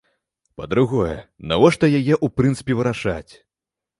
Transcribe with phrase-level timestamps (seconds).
[0.59, 1.11] Па-другое,
[1.51, 3.31] навошта яе ў прынцыпе вырашаць?